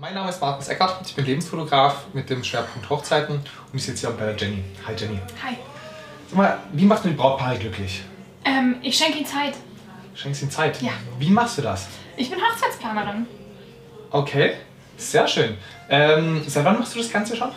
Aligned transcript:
Mein 0.00 0.14
Name 0.14 0.30
ist 0.30 0.40
Markus 0.40 0.66
Eckert, 0.68 0.96
ich 1.06 1.14
bin 1.14 1.26
Lebensfotograf 1.26 2.06
mit 2.14 2.30
dem 2.30 2.42
Schwerpunkt 2.42 2.88
Hochzeiten 2.88 3.34
und 3.34 3.74
ich 3.74 3.84
sitze 3.84 4.06
hier 4.06 4.16
bei 4.16 4.32
der 4.32 4.34
Jenny. 4.34 4.64
Hi 4.86 4.94
Jenny. 4.96 5.18
Hi. 5.44 5.58
Sag 6.26 6.38
mal, 6.38 6.58
wie 6.72 6.86
machst 6.86 7.04
du 7.04 7.10
die 7.10 7.14
Brautpaare 7.14 7.58
glücklich? 7.58 8.02
Ähm, 8.46 8.76
ich 8.80 8.96
schenke 8.96 9.18
Ihnen 9.18 9.26
Zeit. 9.26 9.52
Schenkst 10.14 10.40
ihnen 10.40 10.50
Zeit? 10.50 10.80
Ja. 10.80 10.92
Wie 11.18 11.28
machst 11.28 11.58
du 11.58 11.62
das? 11.62 11.86
Ich 12.16 12.30
bin 12.30 12.38
Hochzeitsplanerin. 12.40 13.26
Okay, 14.10 14.54
sehr 14.96 15.28
schön. 15.28 15.58
Ähm, 15.90 16.44
seit 16.46 16.64
wann 16.64 16.78
machst 16.78 16.94
du 16.94 16.98
das 16.98 17.12
Ganze 17.12 17.36
schon? 17.36 17.50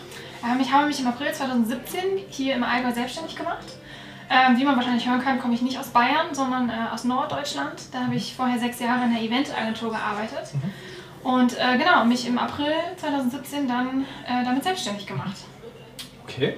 Ähm, 0.44 0.60
ich 0.60 0.70
habe 0.70 0.88
mich 0.88 1.00
im 1.00 1.07
April 1.07 1.32
2017 1.32 2.04
hier 2.30 2.55
im 2.55 2.64
Allgäu 2.66 2.91
selbstständig 2.91 3.38
gemacht. 3.38 3.68
Ähm, 4.30 4.57
wie 4.57 4.66
man 4.66 4.75
wahrscheinlich 4.75 5.07
hören 5.07 5.23
kann, 5.23 5.39
komme 5.39 5.54
ich 5.54 5.62
nicht 5.62 5.80
aus 5.80 5.88
Bayern, 5.88 6.34
sondern 6.34 6.70
äh, 6.70 6.73
aus 6.94 7.05
Norddeutschland. 7.05 7.84
Da 7.94 8.02
habe 8.02 8.16
ich 8.16 8.36
vorher 8.36 8.60
sechs 8.60 8.82
Jahre 8.82 9.05
in 9.05 9.14
der 9.14 9.21
Eventagentur 9.21 9.91
gearbeitet. 9.91 10.52
Und 11.23 11.57
äh, 11.57 11.77
genau, 11.77 12.03
mich 12.05 12.27
im 12.27 12.37
April 12.37 12.73
2017 12.97 13.68
dann 13.68 14.05
äh, 14.27 14.43
damit 14.43 14.64
selbstständig 14.64 15.07
gemacht. 15.07 15.37
Okay. 16.23 16.57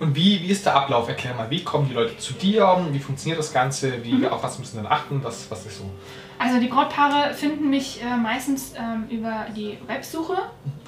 Und 0.00 0.16
wie, 0.16 0.42
wie 0.42 0.48
ist 0.48 0.66
der 0.66 0.74
Ablauf? 0.74 1.08
Erklär 1.08 1.34
mal, 1.34 1.48
wie 1.50 1.62
kommen 1.62 1.88
die 1.88 1.94
Leute 1.94 2.16
zu 2.18 2.32
dir? 2.32 2.86
Wie 2.90 2.98
funktioniert 2.98 3.38
das 3.38 3.52
Ganze? 3.52 4.04
Wie, 4.04 4.26
Auf 4.26 4.42
was 4.42 4.58
müssen 4.58 4.76
dann 4.76 4.86
achten? 4.86 5.22
Was, 5.22 5.50
was 5.50 5.64
ist 5.64 5.78
so? 5.78 5.90
Also 6.38 6.58
die 6.58 6.66
Brautpaare 6.66 7.34
finden 7.34 7.70
mich 7.70 8.02
äh, 8.02 8.16
meistens 8.16 8.74
ähm, 8.76 9.06
über 9.08 9.46
die 9.54 9.78
Websuche 9.86 10.36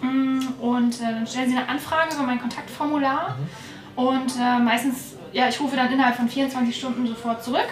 Mm, 0.04 0.41
und 0.60 1.01
äh, 1.01 1.04
dann 1.04 1.27
stellen 1.27 1.51
sie 1.51 1.56
eine 1.56 1.68
Anfrage 1.68 2.15
über 2.15 2.24
mein 2.24 2.41
Kontaktformular 2.41 3.37
und 3.96 4.37
äh, 4.38 4.59
meistens, 4.59 5.16
ja, 5.32 5.48
ich 5.48 5.59
rufe 5.60 5.77
dann 5.77 5.91
innerhalb 5.91 6.16
von 6.16 6.29
24 6.29 6.77
Stunden 6.77 7.06
sofort 7.06 7.43
zurück 7.43 7.68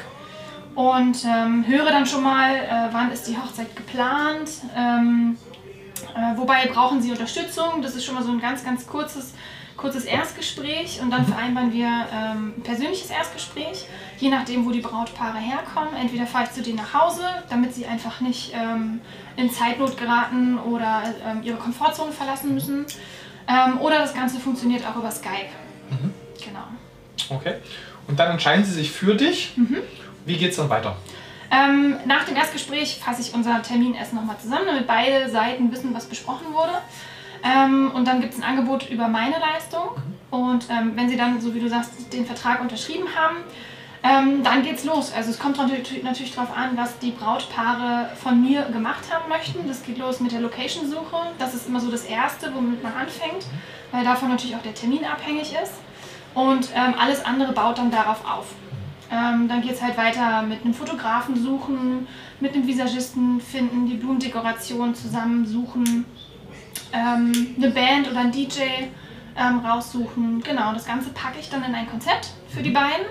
und 0.75 1.25
ähm, 1.25 1.67
höre 1.67 1.91
dann 1.91 2.07
schon 2.07 2.23
mal, 2.23 2.55
äh, 2.55 2.89
wann 2.93 3.11
ist 3.11 3.27
die 3.29 3.37
Hochzeit 3.37 3.75
geplant, 3.77 4.51
ähm, 4.77 5.37
äh, 6.15 6.37
wobei 6.37 6.67
brauchen 6.67 7.01
sie 7.01 7.11
Unterstützung, 7.11 7.83
das 7.83 7.95
ist 7.95 8.05
schon 8.05 8.15
mal 8.15 8.25
so 8.25 8.33
ein 8.33 8.41
ganz, 8.41 8.65
ganz 8.65 8.87
kurzes 8.87 9.35
kurzes 9.83 10.05
Erstgespräch 10.05 11.01
und 11.03 11.11
dann 11.11 11.27
vereinbaren 11.27 11.73
wir 11.73 11.89
ähm, 11.89 12.55
ein 12.57 12.63
persönliches 12.63 13.11
Erstgespräch, 13.11 13.87
je 14.19 14.29
nachdem, 14.29 14.65
wo 14.65 14.71
die 14.71 14.81
Brautpaare 14.81 15.39
herkommen. 15.39 15.95
Entweder 16.01 16.27
fahre 16.27 16.45
ich 16.45 16.53
zu 16.53 16.63
denen 16.63 16.77
nach 16.77 16.95
Hause, 16.95 17.23
damit 17.51 17.75
sie 17.75 17.87
einfach 17.87 18.21
nicht 18.21 18.53
ähm, 18.55 19.01
in 19.37 19.51
Zeitnot 19.51 19.97
geraten 19.97 20.59
oder 20.59 21.03
ähm, 21.27 21.43
ihre 21.43 21.57
Komfortzone 21.57 22.13
verlassen 22.13 22.55
müssen. 22.55 22.87
Ähm, 23.49 23.81
oder 23.81 23.99
das 23.99 24.15
Ganze 24.15 24.39
funktioniert 24.39 24.87
auch 24.87 24.97
über 24.97 25.11
Skype. 25.11 25.51
Genau. 26.45 27.37
Okay. 27.37 27.57
Und 28.07 28.21
dann 28.21 28.31
entscheiden 28.31 28.65
sie 28.65 28.73
sich 28.73 28.91
für 28.93 29.17
dich. 29.17 29.57
Mhm. 29.57 29.79
Wie 30.25 30.37
geht 30.37 30.51
es 30.51 30.57
dann 30.57 30.71
weiter? 30.71 30.97
Ähm, 31.51 31.97
nach 32.07 32.25
dem 32.25 32.37
Erstgespräch 32.37 33.01
fasse 33.05 33.21
ich 33.21 33.35
unser 33.35 33.61
Termin 33.63 33.95
erst 33.95 34.15
nochmal 34.15 34.39
zusammen, 34.39 34.67
damit 34.67 34.87
beide 34.87 35.29
Seiten 35.29 35.71
wissen, 35.71 35.95
was 35.95 36.07
besprochen 36.07 36.53
wurde. 36.53 36.73
Ähm, 37.45 37.91
und 37.95 38.07
dann 38.07 38.21
gibt 38.21 38.33
es 38.33 38.41
ein 38.41 38.45
Angebot 38.45 38.89
über 38.89 39.09
meine 39.09 39.37
Leistung. 39.39 39.91
Und 40.31 40.69
ähm, 40.71 40.93
wenn 40.95 41.09
sie 41.09 41.17
dann, 41.17 41.41
so 41.41 41.55
wie 41.55 41.61
du 41.61 41.69
sagst, 41.69 42.13
den 42.13 42.25
Vertrag 42.25 42.63
unterschrieben 42.63 43.07
haben, 43.15 43.37
ähm, 44.05 44.43
dann 44.43 44.63
geht's 44.63 44.85
los. 44.85 45.13
Also 45.13 45.31
es 45.31 45.39
kommt 45.39 45.59
natürlich, 45.59 46.03
natürlich 46.03 46.35
darauf 46.35 46.57
an, 46.57 46.77
was 46.77 46.99
die 46.99 47.11
Brautpaare 47.11 48.11
von 48.17 48.41
mir 48.41 48.63
gemacht 48.73 49.05
haben 49.13 49.29
möchten. 49.29 49.69
Das 49.69 49.83
geht 49.83 49.99
los 49.99 50.21
mit 50.21 50.33
der 50.33 50.41
Location-Suche. 50.41 51.33
Das 51.39 51.55
ist 51.55 51.69
immer 51.69 51.81
so 51.81 51.91
das 51.91 52.05
Erste, 52.05 52.53
womit 52.55 52.83
man 52.83 52.95
anfängt, 52.95 53.47
weil 53.91 54.05
davon 54.05 54.31
natürlich 54.31 54.57
auch 54.57 54.63
der 54.63 54.75
Termin 54.75 55.05
abhängig 55.05 55.53
ist. 55.63 55.75
Und 56.35 56.71
ähm, 56.75 56.95
alles 56.99 57.25
andere 57.25 57.53
baut 57.53 57.79
dann 57.79 57.91
darauf 57.91 58.25
auf. 58.25 58.47
Ähm, 59.13 59.47
dann 59.47 59.61
geht 59.61 59.73
es 59.73 59.83
halt 59.83 59.99
weiter 59.99 60.41
mit 60.43 60.65
einem 60.65 60.73
Fotografen 60.73 61.37
suchen, 61.37 62.07
mit 62.41 62.55
einem 62.55 62.67
Visagisten 62.67 63.41
finden, 63.41 63.87
die 63.87 63.95
Blumendekoration 63.95 64.95
zusammensuchen, 64.95 66.07
ähm, 66.95 67.55
eine 67.59 67.71
Band 67.71 68.11
oder 68.11 68.21
ein 68.21 68.33
DJ 68.33 68.63
ähm, 69.37 69.59
raussuchen. 69.59 70.43
Genau, 70.43 70.73
das 70.73 70.87
Ganze 70.87 71.11
packe 71.11 71.39
ich 71.39 71.51
dann 71.51 71.63
in 71.63 71.75
ein 71.75 71.91
Konzept 71.91 72.31
für 72.49 72.63
die 72.63 72.71
beiden. 72.71 73.05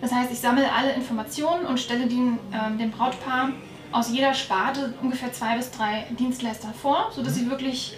Das 0.00 0.12
heißt, 0.12 0.30
ich 0.30 0.38
sammle 0.38 0.70
alle 0.72 0.92
Informationen 0.92 1.66
und 1.66 1.80
stelle 1.80 2.06
den, 2.06 2.38
ähm, 2.52 2.78
dem 2.78 2.92
Brautpaar 2.92 3.50
aus 3.90 4.12
jeder 4.12 4.34
Sparte 4.34 4.94
ungefähr 5.02 5.32
zwei 5.32 5.56
bis 5.56 5.72
drei 5.72 6.06
Dienstleister 6.10 6.68
vor, 6.80 7.10
sodass 7.12 7.34
sie 7.34 7.50
wirklich 7.50 7.96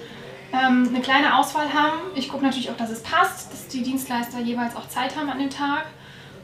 ähm, 0.53 0.88
eine 0.88 1.00
kleine 1.00 1.37
Auswahl 1.37 1.72
haben. 1.75 1.98
Ich 2.15 2.31
gucke 2.31 2.44
natürlich 2.44 2.71
auch, 2.71 2.77
dass 2.77 2.91
es 2.91 3.03
passt, 3.03 3.53
dass 3.53 3.69
die 3.69 3.82
Dienstleister 3.82 4.41
jeweils 4.41 4.77
auch 4.77 4.88
Zeit 4.88 5.15
haben 5.16 5.28
an 5.28 5.38
dem 5.38 5.50
Tag. 5.50 5.87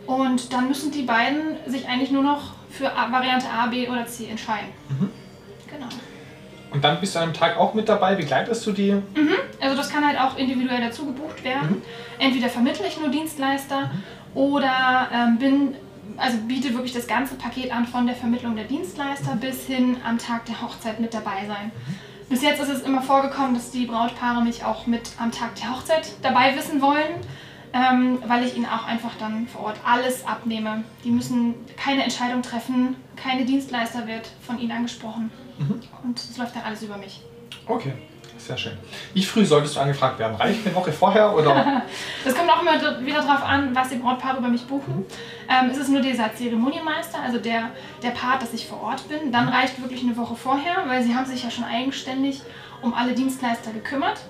Und 0.07 0.53
dann 0.53 0.69
müssen 0.69 0.91
die 0.93 1.03
beiden 1.03 1.57
sich 1.67 1.89
eigentlich 1.89 2.11
nur 2.11 2.23
noch 2.23 2.53
für 2.71 2.93
A- 2.93 3.11
Variante 3.11 3.47
A, 3.51 3.67
B 3.67 3.89
oder 3.89 4.07
C 4.07 4.27
entscheiden. 4.27 4.69
Genau. 5.69 5.87
Und 6.71 6.85
dann 6.85 7.01
bist 7.01 7.15
du 7.15 7.19
an 7.19 7.25
einem 7.25 7.35
Tag 7.35 7.57
auch 7.57 7.75
mit 7.75 7.89
dabei. 7.89 8.15
Begleitest 8.15 8.67
du 8.67 8.73
die? 8.73 8.95
Also 9.61 9.77
das 9.77 9.91
kann 9.91 10.07
halt 10.07 10.21
auch 10.21 10.37
individuell 10.37 10.81
dazu 10.81 11.07
gebucht 11.07 11.43
werden. 11.43 11.83
Entweder 12.19 12.49
vermittle 12.49 12.87
ich 12.87 13.01
nur 13.01 13.09
Dienstleister 13.09 13.91
oder 14.35 15.09
ähm, 15.13 15.39
bin, 15.39 15.75
also 16.19 16.39
biete 16.47 16.73
wirklich 16.75 16.93
das 16.93 17.07
ganze 17.07 17.35
Paket 17.37 17.73
an 17.73 17.87
von 17.87 18.07
der 18.07 18.15
Vermittlung 18.15 18.57
der 18.57 18.65
Dienstleister 18.67 19.37
bis 19.37 19.67
hin 19.67 19.97
am 20.07 20.19
Tag 20.19 20.45
der 20.47 20.61
Hochzeit 20.61 21.01
mit 21.01 21.15
dabei 21.15 21.47
sein. 21.47 21.73
Bis 22.29 22.43
jetzt 22.43 22.61
ist 22.61 22.69
es 22.69 22.83
immer 22.83 23.01
vorgekommen, 23.03 23.55
dass 23.55 23.71
die 23.71 23.87
Brautpaare 23.87 24.43
mich 24.43 24.65
auch 24.65 24.87
mit 24.87 25.11
am 25.19 25.31
Tag 25.33 25.55
der 25.55 25.71
Hochzeit 25.75 26.09
dabei 26.23 26.57
wissen 26.57 26.83
wollen, 26.83 27.15
ähm, 27.77 28.19
weil 28.27 28.45
ich 28.45 28.57
ihnen 28.57 28.67
auch 28.67 28.87
einfach 28.87 29.13
dann 29.19 29.47
vor 29.47 29.65
Ort 29.65 29.77
alles 29.85 30.27
abnehme. 30.27 30.83
Die 31.05 31.11
müssen 31.11 31.55
keine 31.77 32.05
Entscheidung 32.05 32.41
treffen, 32.43 32.97
keine 33.17 33.45
Dienstleister 33.45 34.07
wird 34.07 34.31
von 34.41 34.59
ihnen 34.59 34.73
angesprochen 34.73 35.31
und 36.03 36.19
es 36.19 36.37
läuft 36.39 36.57
dann 36.57 36.63
alles 36.63 36.83
über 36.83 36.97
mich. 36.97 37.21
Okay, 37.67 37.93
sehr 38.39 38.57
schön. 38.57 38.73
Wie 39.13 39.23
früh 39.23 39.45
solltest 39.45 39.77
du 39.77 39.81
angefragt 39.81 40.19
werden? 40.19 40.37
Reicht 40.37 40.67
eine 40.67 40.75
Woche 40.75 40.93
vorher 40.93 41.35
oder? 41.35 41.83
Das 42.25 42.35
kommt 42.35 42.51
auch 42.51 42.63
immer 42.63 42.75
wieder 43.05 43.23
darauf 43.23 43.45
an, 43.45 43.75
was 43.75 43.91
die 43.91 43.97
Brautpaare 43.97 44.39
über 44.39 44.49
mich 44.49 44.65
buchen. 44.67 45.05
Ähm, 45.49 45.71
ist 45.71 45.79
es 45.79 45.89
nur 45.89 46.01
dieser 46.01 46.35
Zeremonienmeister, 46.35 47.21
also 47.21 47.39
der, 47.39 47.71
der 48.03 48.11
Part, 48.11 48.43
dass 48.43 48.53
ich 48.55 48.67
vor 48.67 48.83
Ort 48.83 49.09
bin, 49.09 49.33
dann 49.33 49.49
reicht 49.49 49.81
wirklich 49.81 50.03
eine 50.03 50.17
Woche 50.17 50.35
vorher, 50.35 50.85
weil 50.87 51.03
sie 51.03 51.15
haben 51.15 51.27
sich 51.27 51.45
ja 51.45 51.51
schon 51.51 51.65
eigenständig 51.65 52.41
um 52.83 52.95
alle 52.95 53.13
Dienstleister 53.13 53.73
gekümmert. 53.73 54.21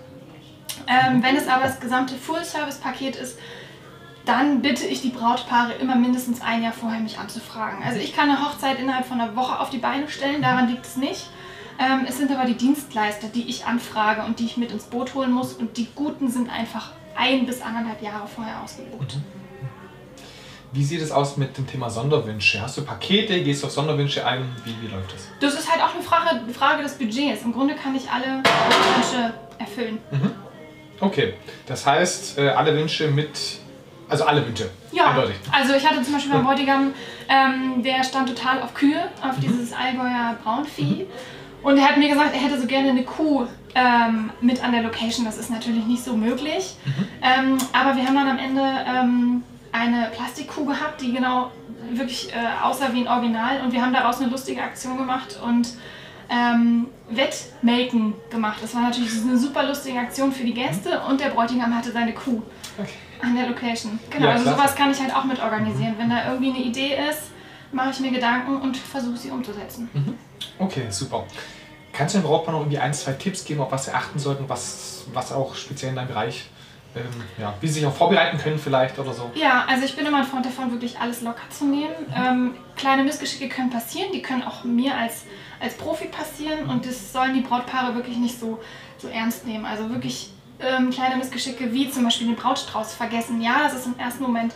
Ähm, 0.86 1.22
wenn 1.22 1.36
es 1.36 1.48
aber 1.48 1.64
das 1.64 1.80
gesamte 1.80 2.14
Full-Service-Paket 2.14 3.16
ist, 3.16 3.38
dann 4.24 4.60
bitte 4.60 4.86
ich 4.86 5.02
die 5.02 5.10
Brautpaare 5.10 5.74
immer 5.74 5.94
mindestens 5.96 6.40
ein 6.40 6.62
Jahr 6.62 6.72
vorher 6.72 7.00
mich 7.00 7.18
anzufragen. 7.18 7.82
Also 7.84 8.00
ich 8.00 8.14
kann 8.14 8.28
eine 8.28 8.44
Hochzeit 8.44 8.78
innerhalb 8.78 9.06
von 9.06 9.20
einer 9.20 9.36
Woche 9.36 9.60
auf 9.60 9.70
die 9.70 9.78
Beine 9.78 10.08
stellen, 10.08 10.42
daran 10.42 10.68
liegt 10.68 10.84
es 10.84 10.96
nicht. 10.96 11.30
Ähm, 11.78 12.06
es 12.08 12.18
sind 12.18 12.30
aber 12.30 12.46
die 12.46 12.56
Dienstleister, 12.56 13.28
die 13.28 13.48
ich 13.48 13.66
anfrage 13.66 14.24
und 14.24 14.40
die 14.40 14.46
ich 14.46 14.56
mit 14.56 14.72
ins 14.72 14.84
Boot 14.84 15.14
holen 15.14 15.30
muss 15.30 15.52
und 15.52 15.76
die 15.76 15.88
guten 15.94 16.30
sind 16.30 16.50
einfach 16.50 16.92
ein 17.14 17.46
bis 17.46 17.62
anderthalb 17.62 18.02
Jahre 18.02 18.26
vorher 18.26 18.62
ausgebucht. 18.62 19.18
Wie 20.72 20.84
sieht 20.84 21.00
es 21.00 21.12
aus 21.12 21.36
mit 21.36 21.56
dem 21.56 21.66
Thema 21.66 21.88
Sonderwünsche? 21.88 22.60
Hast 22.60 22.76
du 22.76 22.84
Pakete? 22.84 23.42
Gehst 23.42 23.62
du 23.62 23.68
auf 23.68 23.72
Sonderwünsche 23.72 24.26
ein? 24.26 24.54
Wie, 24.64 24.74
wie 24.82 24.92
läuft 24.92 25.12
das? 25.12 25.28
Das 25.40 25.54
ist 25.54 25.70
halt 25.70 25.82
auch 25.82 25.94
eine 25.94 26.02
Frage, 26.02 26.52
Frage 26.52 26.82
des 26.82 26.98
Budgets. 26.98 27.42
Im 27.42 27.52
Grunde 27.52 27.74
kann 27.74 27.94
ich 27.94 28.10
alle 28.10 28.42
Wünsche 28.42 29.32
erfüllen. 29.58 29.98
Okay, 31.00 31.34
das 31.66 31.86
heißt, 31.86 32.38
äh, 32.38 32.48
alle 32.48 32.74
Wünsche 32.76 33.08
mit. 33.08 33.28
Also 34.08 34.24
alle 34.24 34.46
Wünsche. 34.46 34.70
Ja, 34.92 35.10
Eindeutig. 35.10 35.34
also 35.50 35.74
ich 35.74 35.84
hatte 35.84 36.00
zum 36.02 36.14
Beispiel 36.14 36.32
beim 36.32 36.44
Bräutigam, 36.44 36.94
ähm, 37.28 37.82
der 37.82 38.04
stand 38.04 38.28
total 38.28 38.62
auf 38.62 38.72
Kühe, 38.72 39.02
auf 39.20 39.34
dieses 39.40 39.72
Allgäuer 39.72 40.36
Braunvieh. 40.44 41.06
Und 41.62 41.76
er 41.76 41.88
hat 41.88 41.96
mir 41.96 42.08
gesagt, 42.08 42.32
er 42.32 42.40
hätte 42.40 42.60
so 42.60 42.68
gerne 42.68 42.90
eine 42.90 43.02
Kuh 43.02 43.46
ähm, 43.74 44.30
mit 44.40 44.62
an 44.62 44.70
der 44.70 44.82
Location. 44.82 45.24
Das 45.24 45.36
ist 45.36 45.50
natürlich 45.50 45.84
nicht 45.86 46.04
so 46.04 46.16
möglich. 46.16 46.76
Ähm, 47.20 47.58
aber 47.72 47.96
wir 47.96 48.06
haben 48.06 48.14
dann 48.14 48.28
am 48.28 48.38
Ende 48.38 48.62
ähm, 48.86 49.42
eine 49.72 50.10
Plastikkuh 50.14 50.64
gehabt, 50.64 51.00
die 51.00 51.12
genau 51.12 51.50
wirklich 51.90 52.32
äh, 52.32 52.64
aussah 52.64 52.92
wie 52.92 53.00
ein 53.00 53.08
Original. 53.08 53.60
Und 53.62 53.72
wir 53.72 53.82
haben 53.82 53.92
daraus 53.92 54.20
eine 54.20 54.30
lustige 54.30 54.62
Aktion 54.62 54.96
gemacht 54.96 55.38
und 55.44 55.70
ähm, 56.28 56.86
Wettmelken 57.10 58.14
gemacht. 58.30 58.58
Das 58.62 58.74
war 58.74 58.82
natürlich 58.82 59.10
eine 59.22 59.36
super 59.38 59.66
lustige 59.66 59.98
Aktion 59.98 60.32
für 60.32 60.44
die 60.44 60.54
Gäste 60.54 61.00
und 61.08 61.20
der 61.20 61.28
Bräutigam 61.28 61.74
hatte 61.76 61.92
seine 61.92 62.12
Kuh 62.12 62.42
Okay. 62.78 62.88
an 63.22 63.34
der 63.36 63.46
Location. 63.48 63.98
Genau, 64.10 64.26
Ja, 64.26 64.32
also 64.32 64.50
sowas 64.50 64.74
kann 64.74 64.90
ich 64.90 65.00
halt 65.00 65.14
auch 65.14 65.24
mit 65.24 65.40
organisieren. 65.42 65.94
Wenn 65.98 66.10
da 66.10 66.30
irgendwie 66.30 66.50
eine 66.50 66.58
Idee 66.64 66.96
ist, 67.10 67.30
mache 67.72 67.90
ich 67.90 68.00
mir 68.00 68.10
Gedanken 68.10 68.56
und 68.60 68.76
versuche 68.76 69.16
sie 69.16 69.30
umzusetzen. 69.30 69.88
Okay, 70.58 70.86
super. 70.90 71.24
Kannst 71.92 72.14
du 72.14 72.18
dem 72.18 72.24
Brautpaar 72.26 72.52
noch 72.52 72.60
irgendwie 72.60 72.78
ein, 72.78 72.92
zwei 72.92 73.12
Tipps 73.12 73.44
geben, 73.44 73.60
auf 73.60 73.72
was 73.72 73.86
sie 73.86 73.92
achten 73.94 74.18
sollten, 74.18 74.48
was, 74.48 75.04
was 75.14 75.32
auch 75.32 75.54
speziell 75.54 75.90
in 75.90 75.96
deinem 75.96 76.08
Bereich, 76.08 76.50
ähm, 76.96 77.22
ja, 77.38 77.54
wie 77.60 77.68
sie 77.68 77.74
sich 77.74 77.86
auch 77.86 77.94
vorbereiten 77.94 78.38
können 78.38 78.58
vielleicht 78.58 78.98
oder 78.98 79.12
so? 79.12 79.30
Ja, 79.34 79.64
also 79.68 79.84
ich 79.84 79.94
bin 79.94 80.06
immer 80.06 80.18
ein 80.18 80.24
Freund 80.24 80.46
davon, 80.46 80.70
wirklich 80.70 80.98
alles 80.98 81.20
locker 81.22 81.48
zu 81.50 81.66
nehmen. 81.66 81.94
Ähm, 82.14 82.54
kleine 82.76 83.04
Missgeschicke 83.04 83.48
können 83.48 83.70
passieren, 83.70 84.08
die 84.12 84.22
können 84.22 84.42
auch 84.42 84.64
mir 84.64 84.96
als, 84.96 85.24
als 85.60 85.74
Profi 85.74 86.06
passieren 86.06 86.68
und 86.68 86.86
das 86.86 87.12
sollen 87.12 87.34
die 87.34 87.42
Brautpaare 87.42 87.94
wirklich 87.94 88.16
nicht 88.16 88.40
so, 88.40 88.60
so 88.98 89.08
ernst 89.08 89.46
nehmen. 89.46 89.66
Also 89.66 89.90
wirklich 89.90 90.30
ähm, 90.60 90.90
kleine 90.90 91.16
Missgeschicke 91.16 91.72
wie 91.72 91.90
zum 91.90 92.04
Beispiel 92.04 92.26
den 92.28 92.36
Brautstrauß 92.36 92.94
vergessen. 92.94 93.40
Ja, 93.40 93.60
das 93.64 93.74
ist 93.74 93.86
im 93.86 93.98
ersten 93.98 94.22
Moment 94.22 94.54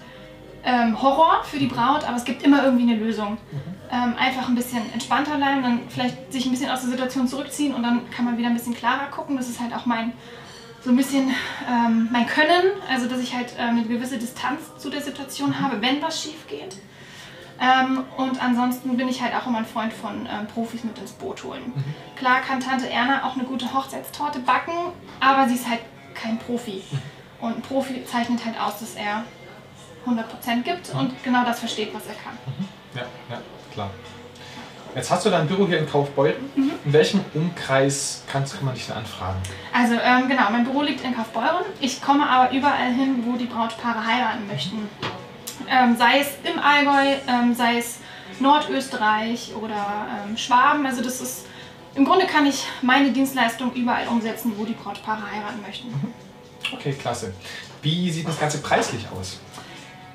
ähm, 0.65 1.01
Horror 1.01 1.43
für 1.45 1.59
die 1.59 1.67
Braut, 1.67 2.05
aber 2.05 2.17
es 2.17 2.25
gibt 2.25 2.43
immer 2.43 2.65
irgendwie 2.65 2.91
eine 2.91 2.97
Lösung. 2.97 3.39
Ähm, 3.93 4.15
einfach 4.17 4.49
ein 4.49 4.55
bisschen 4.55 4.81
entspannter 4.93 5.37
bleiben, 5.37 5.63
dann 5.63 5.81
vielleicht 5.89 6.33
sich 6.33 6.47
ein 6.47 6.53
bisschen 6.53 6.71
aus 6.71 6.83
der 6.83 6.91
Situation 6.91 7.27
zurückziehen 7.27 7.75
und 7.75 7.83
dann 7.83 8.09
kann 8.11 8.25
man 8.25 8.39
wieder 8.39 8.49
ein 8.49 8.55
bisschen 8.55 8.75
klarer 8.75 9.07
gucken. 9.11 9.37
Das 9.37 9.49
ist 9.49 9.61
halt 9.61 9.75
auch 9.75 9.85
mein 9.85 10.13
so 10.82 10.91
ein 10.91 10.97
bisschen 10.97 11.35
ähm, 11.69 12.09
mein 12.11 12.27
Können, 12.27 12.73
also 12.88 13.06
dass 13.06 13.21
ich 13.21 13.35
halt 13.35 13.55
ähm, 13.59 13.79
eine 13.79 13.85
gewisse 13.85 14.19
Distanz 14.19 14.61
zu 14.79 14.88
der 14.91 15.00
Situation 15.00 15.61
habe, 15.61 15.81
wenn 15.82 16.00
was 16.00 16.23
schief 16.23 16.47
geht. 16.49 16.77
Ähm, 17.61 18.05
und 18.17 18.43
ansonsten 18.43 18.97
bin 18.97 19.06
ich 19.09 19.21
halt 19.21 19.35
auch 19.35 19.47
immer 19.47 19.59
ein 19.59 19.67
Freund 19.67 19.93
von 19.93 20.27
ähm, 20.27 20.47
Profis 20.47 20.82
mit 20.82 20.99
ins 20.99 21.12
Boot 21.12 21.44
holen. 21.44 21.73
Klar 22.17 22.41
kann 22.41 22.61
Tante 22.61 22.88
Erna 22.88 23.25
auch 23.25 23.35
eine 23.35 23.44
gute 23.44 23.75
Hochzeitstorte 23.75 24.38
backen, 24.38 24.73
aber 25.21 25.47
sie 25.47 25.56
ist 25.56 25.69
halt 25.69 25.81
kein 26.15 26.38
Profi. 26.38 26.82
Und 27.41 27.56
ein 27.59 27.62
Profi 27.62 28.03
zeichnet 28.05 28.44
halt 28.47 28.59
aus, 28.59 28.81
dass 28.81 28.94
er 28.94 29.25
100% 30.06 30.62
gibt 30.62 30.94
und 30.94 31.23
genau 31.23 31.44
das 31.44 31.59
versteht, 31.59 31.93
was 31.93 32.06
er 32.06 32.15
kann. 32.15 32.38
Ja, 32.94 33.03
ja, 33.29 33.41
klar. 33.73 33.91
Jetzt 34.94 35.11
hast 35.11 35.27
du 35.27 35.31
dein 35.31 35.47
Büro 35.47 35.67
hier 35.67 35.79
in 35.79 35.88
Kaufbeuren. 35.88 36.50
In 36.85 36.93
welchem 36.94 37.23
Umkreis 37.35 38.23
kannst, 38.31 38.55
kann 38.55 38.65
man 38.65 38.75
dich 38.75 38.87
denn 38.87 38.97
anfragen? 38.97 39.38
Also 39.73 39.94
ähm, 39.94 40.29
genau, 40.29 40.50
mein 40.50 40.65
Büro 40.65 40.82
liegt 40.82 41.05
in 41.05 41.15
Kaufbeuren. 41.15 41.65
Ich 41.81 42.00
komme 42.00 42.29
aber 42.29 42.55
überall 42.55 42.93
hin, 42.93 43.23
wo 43.27 43.37
die 43.37 43.44
Brautpaare 43.44 44.06
heiraten 44.06 44.47
möchten. 44.47 44.88
Ähm, 45.69 45.97
sei 45.97 46.21
es 46.21 46.29
im 46.50 46.59
Allgäu, 46.59 47.17
ähm, 47.29 47.55
sei 47.55 47.79
es 47.79 47.99
Nordösterreich 48.41 49.53
oder 49.61 50.06
ähm, 50.27 50.37
Schwaben. 50.38 50.87
Also 50.87 51.03
das 51.03 51.21
ist, 51.21 51.47
im 51.94 52.06
Grunde 52.06 52.27
kann 52.27 52.47
ich 52.47 52.65
meine 52.81 53.11
Dienstleistung 53.11 53.75
überall 53.75 54.09
umsetzen, 54.09 54.55
wo 54.56 54.65
die 54.65 54.73
Brautpaare 54.73 55.31
heiraten 55.31 55.61
möchten. 55.61 56.15
Okay, 56.73 56.93
klasse. 56.93 57.35
Wie 57.82 58.11
sieht 58.11 58.27
das 58.27 58.38
Ganze 58.38 58.59
preislich 58.59 59.06
aus? 59.11 59.38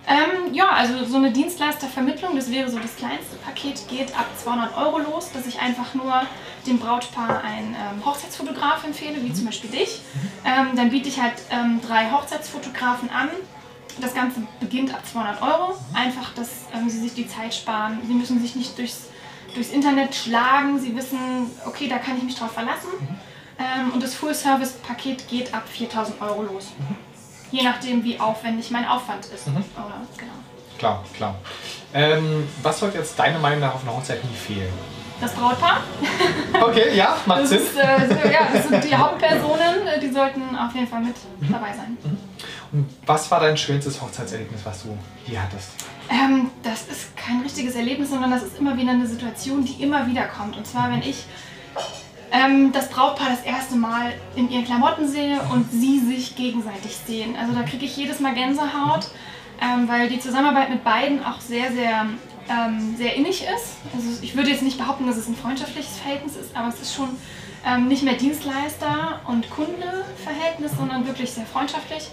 Ähm, 0.08 0.54
ja, 0.54 0.70
also 0.70 1.04
so 1.06 1.18
eine 1.18 1.32
Dienstleistervermittlung, 1.32 2.36
das 2.36 2.52
wäre 2.52 2.70
so 2.70 2.78
das 2.78 2.96
kleinste 2.96 3.38
Paket, 3.38 3.88
geht 3.88 4.18
ab 4.18 4.28
200 4.38 4.78
Euro 4.78 5.00
los, 5.00 5.32
dass 5.32 5.48
ich 5.48 5.60
einfach 5.60 5.96
nur 5.96 6.22
dem 6.68 6.78
Brautpaar 6.80 7.44
einen 7.44 7.76
ähm, 7.76 8.06
Hochzeitsfotograf 8.06 8.84
empfehle, 8.84 9.24
wie 9.24 9.34
zum 9.34 9.46
Beispiel 9.46 9.72
dich. 9.72 10.02
Ähm, 10.46 10.76
dann 10.76 10.90
biete 10.92 11.10
ich 11.10 11.20
halt 11.20 11.34
ähm, 11.50 11.80
drei 11.86 12.12
Hochzeitsfotografen 12.12 13.10
an. 13.10 13.30
Das 14.00 14.14
Ganze 14.14 14.42
beginnt 14.60 14.94
ab 14.94 15.02
200 15.12 15.42
Euro. 15.42 15.76
Einfach, 15.94 16.34
dass 16.34 16.66
ähm, 16.76 16.90
sie 16.90 17.00
sich 17.00 17.14
die 17.14 17.28
Zeit 17.28 17.54
sparen. 17.54 18.00
Sie 18.06 18.14
müssen 18.14 18.40
sich 18.40 18.56
nicht 18.56 18.78
durchs, 18.78 19.08
durchs 19.54 19.70
Internet 19.70 20.14
schlagen. 20.14 20.80
Sie 20.80 20.96
wissen, 20.96 21.18
okay, 21.66 21.88
da 21.88 21.98
kann 21.98 22.18
ich 22.18 22.24
mich 22.24 22.36
drauf 22.36 22.52
verlassen. 22.52 22.90
Ähm, 23.58 23.92
und 23.94 24.04
das 24.04 24.14
Full-Service-Paket 24.16 25.28
geht 25.30 25.54
ab 25.54 25.64
4000 25.68 26.22
Euro 26.22 26.44
los. 26.44 26.74
Je 27.56 27.64
nachdem, 27.64 28.04
wie 28.04 28.20
aufwendig 28.20 28.70
mein 28.72 28.86
Aufwand 28.86 29.26
ist. 29.28 29.48
Oder, 29.48 29.62
genau. 30.18 30.34
Klar, 30.78 31.04
klar. 31.16 31.36
Ähm, 31.94 32.48
was 32.62 32.80
sollte 32.80 32.98
jetzt 32.98 33.18
deiner 33.18 33.40
Meinung 33.40 33.62
nach 33.62 33.76
auf 33.76 33.84
einer 33.84 33.96
Hochzeit 33.96 34.22
nie 34.26 34.36
fehlen? 34.36 34.74
Das 35.22 35.32
Brautpaar, 35.32 35.80
Okay, 36.62 36.94
ja, 36.94 37.16
macht 37.26 37.44
das, 37.44 37.50
Sinn. 37.50 37.60
ist, 37.60 37.78
äh, 37.78 38.08
so, 38.10 38.30
ja, 38.30 38.50
das 38.54 38.68
sind 38.68 38.84
die 38.84 38.94
Hauptpersonen, 38.94 39.88
äh, 39.88 39.98
die 40.02 40.10
sollten 40.12 40.42
auf 40.58 40.76
jeden 40.76 40.88
Fall 40.88 41.00
mit 41.00 41.16
dabei 41.50 41.72
sein. 41.74 41.96
Und 42.74 42.90
was 43.06 43.32
war 43.32 43.40
dein 43.40 43.56
schönstes 43.56 44.02
Hochzeitserlebnis, 44.02 44.60
was 44.66 44.84
du 44.84 44.98
hier 45.24 45.42
hattest? 45.42 45.70
Ähm, 46.10 46.52
das 46.64 46.88
ist 46.88 47.16
kein 47.16 47.40
richtiges 47.42 47.76
Erlebnis, 47.76 48.10
sondern 48.10 48.32
das 48.32 48.44
ist 48.44 48.58
immer 48.60 48.76
wieder 48.76 48.92
eine 48.92 49.08
Situation, 49.08 49.64
die 49.64 49.82
immer 49.82 50.06
wieder 50.06 50.26
kommt. 50.26 50.58
Und 50.58 50.68
zwar, 50.68 50.92
wenn 50.92 51.02
ich 51.02 51.24
ähm, 52.32 52.72
das 52.72 52.90
Brautpaar 52.90 53.30
das 53.30 53.44
erste 53.44 53.76
Mal 53.76 54.14
in 54.36 54.50
ihren 54.50 54.66
Klamotten 54.66 55.08
sehe 55.08 55.40
und 55.54 55.72
sie 55.72 56.00
sich 56.00 56.36
gegenseitig 56.36 56.98
sehen. 57.06 57.36
Also 57.40 57.54
da 57.54 57.64
kriege 57.64 57.86
ich 57.86 57.96
jedes 57.96 58.20
Mal 58.20 58.34
Gänsehaut, 58.34 59.08
ähm, 59.62 59.88
weil 59.88 60.10
die 60.10 60.20
Zusammenarbeit 60.20 60.70
mit 60.70 60.84
beiden 60.84 61.24
auch 61.24 61.40
sehr, 61.40 61.72
sehr, 61.72 62.08
ähm, 62.50 62.96
sehr 62.98 63.16
innig 63.16 63.44
ist. 63.44 63.78
Also 63.94 64.22
ich 64.22 64.36
würde 64.36 64.50
jetzt 64.50 64.64
nicht 64.64 64.78
behaupten, 64.78 65.08
dass 65.08 65.18
es 65.18 65.28
ein 65.28 65.36
freundschaftliches 65.36 65.98
Verhältnis 65.98 66.36
ist, 66.36 66.56
aber 66.56 66.70
es 66.70 66.82
ist 66.82 66.94
schon 66.94 67.10
ähm, 67.66 67.88
nicht 67.88 68.04
mehr 68.04 68.16
Dienstleister- 68.16 69.22
und 69.28 69.50
Kunde-Verhältnis, 69.50 70.74
sondern 70.78 71.08
wirklich 71.08 71.32
sehr 71.32 71.46
freundschaftlich. 71.46 72.10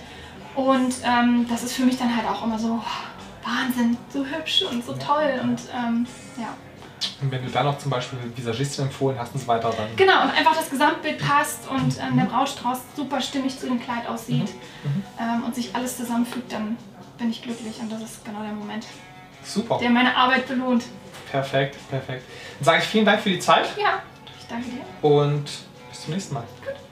Und 0.54 0.94
ähm, 1.04 1.46
das 1.48 1.62
ist 1.62 1.74
für 1.74 1.84
mich 1.84 1.98
dann 1.98 2.14
halt 2.14 2.28
auch 2.28 2.44
immer 2.44 2.58
so 2.58 2.80
oh, 2.82 3.48
Wahnsinn, 3.48 3.96
so 4.10 4.24
hübsch 4.24 4.62
und 4.70 4.84
so 4.84 4.92
toll 4.94 5.40
und 5.42 5.60
ähm, 5.74 6.06
ja. 6.36 6.48
Und 7.20 7.30
wenn 7.30 7.44
du 7.44 7.50
dann 7.50 7.66
noch 7.66 7.78
zum 7.78 7.90
Beispiel 7.90 8.18
Visagistin 8.34 8.84
empfohlen 8.86 9.18
hast 9.18 9.34
und 9.34 9.40
so 9.40 9.46
weiter, 9.48 9.72
dann. 9.76 9.94
Genau, 9.96 10.22
und 10.22 10.30
einfach 10.30 10.56
das 10.56 10.68
Gesamtbild 10.70 11.18
passt 11.18 11.68
und 11.68 11.98
ähm, 11.98 12.16
der 12.16 12.24
Brautstrauß 12.24 12.78
super 12.96 13.20
stimmig 13.20 13.58
zu 13.58 13.66
dem 13.66 13.80
Kleid 13.80 14.06
aussieht 14.08 14.50
ähm, 15.20 15.44
und 15.44 15.54
sich 15.54 15.74
alles 15.74 15.96
zusammenfügt, 15.96 16.52
dann 16.52 16.76
bin 17.18 17.30
ich 17.30 17.42
glücklich 17.42 17.78
und 17.80 17.90
das 17.92 18.02
ist 18.02 18.24
genau 18.24 18.42
der 18.42 18.52
Moment, 18.52 18.86
Super. 19.44 19.78
der 19.78 19.90
meine 19.90 20.16
Arbeit 20.16 20.46
belohnt. 20.48 20.84
Perfekt, 21.30 21.76
perfekt. 21.88 22.24
Dann 22.58 22.64
sage 22.64 22.78
ich 22.82 22.84
vielen 22.88 23.04
Dank 23.04 23.20
für 23.20 23.30
die 23.30 23.38
Zeit 23.38 23.66
Ja, 23.78 24.02
ich 24.38 24.46
danke 24.46 24.68
dir. 24.70 25.08
und 25.08 25.44
bis 25.90 26.02
zum 26.04 26.14
nächsten 26.14 26.34
Mal. 26.34 26.44
Gut. 26.64 26.91